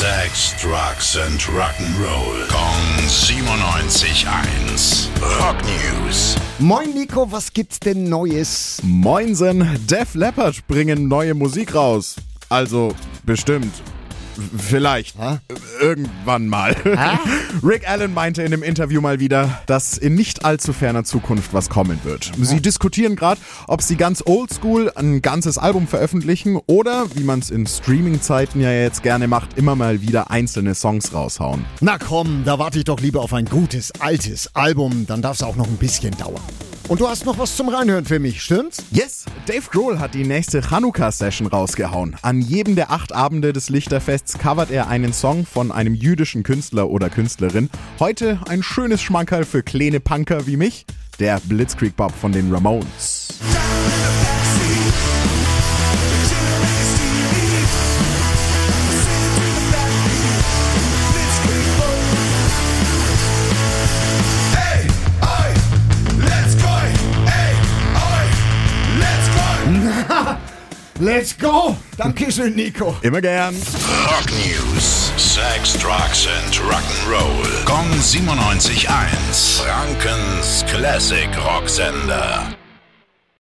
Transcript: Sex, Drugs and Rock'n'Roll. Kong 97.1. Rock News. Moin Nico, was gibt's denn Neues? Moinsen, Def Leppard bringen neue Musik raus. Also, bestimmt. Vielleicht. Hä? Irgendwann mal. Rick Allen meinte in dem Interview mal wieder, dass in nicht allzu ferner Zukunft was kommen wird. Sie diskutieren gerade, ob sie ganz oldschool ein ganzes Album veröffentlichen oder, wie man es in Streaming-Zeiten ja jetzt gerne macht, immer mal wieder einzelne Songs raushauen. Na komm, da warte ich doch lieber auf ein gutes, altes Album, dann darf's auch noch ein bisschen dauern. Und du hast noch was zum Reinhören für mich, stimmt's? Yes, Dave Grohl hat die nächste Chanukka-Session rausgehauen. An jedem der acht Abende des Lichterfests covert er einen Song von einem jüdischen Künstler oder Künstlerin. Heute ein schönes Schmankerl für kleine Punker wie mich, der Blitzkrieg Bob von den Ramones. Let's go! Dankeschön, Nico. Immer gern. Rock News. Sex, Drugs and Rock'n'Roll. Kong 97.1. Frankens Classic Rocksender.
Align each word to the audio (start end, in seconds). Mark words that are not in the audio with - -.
Sex, 0.00 0.56
Drugs 0.58 1.16
and 1.16 1.38
Rock'n'Roll. 1.52 2.48
Kong 2.48 2.80
97.1. 3.04 5.10
Rock 5.38 5.62
News. 5.66 6.36
Moin 6.58 6.94
Nico, 6.94 7.30
was 7.30 7.52
gibt's 7.52 7.78
denn 7.78 8.08
Neues? 8.08 8.80
Moinsen, 8.82 9.62
Def 9.86 10.14
Leppard 10.14 10.66
bringen 10.66 11.06
neue 11.06 11.34
Musik 11.34 11.74
raus. 11.74 12.16
Also, 12.48 12.94
bestimmt. 13.26 13.82
Vielleicht. 14.56 15.18
Hä? 15.18 15.38
Irgendwann 15.80 16.46
mal. 16.46 16.76
Rick 17.62 17.88
Allen 17.88 18.14
meinte 18.14 18.42
in 18.42 18.50
dem 18.50 18.62
Interview 18.62 19.00
mal 19.00 19.20
wieder, 19.20 19.60
dass 19.66 19.98
in 19.98 20.14
nicht 20.14 20.44
allzu 20.44 20.72
ferner 20.72 21.04
Zukunft 21.04 21.52
was 21.52 21.68
kommen 21.68 22.00
wird. 22.04 22.30
Sie 22.40 22.60
diskutieren 22.60 23.16
gerade, 23.16 23.40
ob 23.66 23.82
sie 23.82 23.96
ganz 23.96 24.22
oldschool 24.24 24.92
ein 24.94 25.22
ganzes 25.22 25.58
Album 25.58 25.86
veröffentlichen 25.86 26.58
oder, 26.66 27.06
wie 27.14 27.24
man 27.24 27.40
es 27.40 27.50
in 27.50 27.66
Streaming-Zeiten 27.66 28.60
ja 28.60 28.72
jetzt 28.72 29.02
gerne 29.02 29.28
macht, 29.28 29.56
immer 29.58 29.76
mal 29.76 30.02
wieder 30.02 30.30
einzelne 30.30 30.74
Songs 30.74 31.12
raushauen. 31.12 31.64
Na 31.80 31.98
komm, 31.98 32.42
da 32.44 32.58
warte 32.58 32.78
ich 32.78 32.84
doch 32.84 33.00
lieber 33.00 33.22
auf 33.22 33.32
ein 33.32 33.46
gutes, 33.46 33.92
altes 34.00 34.54
Album, 34.54 35.06
dann 35.06 35.22
darf's 35.22 35.42
auch 35.42 35.56
noch 35.56 35.66
ein 35.66 35.76
bisschen 35.76 36.16
dauern. 36.16 36.42
Und 36.90 37.00
du 37.00 37.08
hast 37.08 37.24
noch 37.24 37.38
was 37.38 37.54
zum 37.54 37.68
Reinhören 37.68 38.04
für 38.04 38.18
mich, 38.18 38.42
stimmt's? 38.42 38.82
Yes, 38.90 39.24
Dave 39.46 39.62
Grohl 39.70 40.00
hat 40.00 40.12
die 40.12 40.24
nächste 40.24 40.60
Chanukka-Session 40.60 41.46
rausgehauen. 41.46 42.16
An 42.20 42.40
jedem 42.40 42.74
der 42.74 42.90
acht 42.90 43.12
Abende 43.12 43.52
des 43.52 43.68
Lichterfests 43.68 44.38
covert 44.38 44.72
er 44.72 44.88
einen 44.88 45.12
Song 45.12 45.46
von 45.46 45.70
einem 45.70 45.94
jüdischen 45.94 46.42
Künstler 46.42 46.90
oder 46.90 47.08
Künstlerin. 47.08 47.70
Heute 48.00 48.40
ein 48.48 48.64
schönes 48.64 49.00
Schmankerl 49.02 49.44
für 49.44 49.62
kleine 49.62 50.00
Punker 50.00 50.48
wie 50.48 50.56
mich, 50.56 50.84
der 51.20 51.38
Blitzkrieg 51.38 51.94
Bob 51.94 52.10
von 52.10 52.32
den 52.32 52.52
Ramones. 52.52 53.19
Let's 71.00 71.32
go! 71.32 71.74
Dankeschön, 71.96 72.54
Nico. 72.54 72.94
Immer 73.00 73.22
gern. 73.22 73.54
Rock 74.04 74.30
News. 74.32 75.10
Sex, 75.16 75.72
Drugs 75.78 76.26
and 76.26 76.54
Rock'n'Roll. 76.60 77.64
Kong 77.64 77.90
97.1. 77.90 79.62
Frankens 79.62 80.62
Classic 80.68 81.30
Rocksender. 81.30 82.59